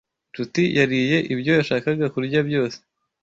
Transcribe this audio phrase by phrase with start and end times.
[0.31, 2.77] Nshuti yariye ibyo yashakaga kurya byose.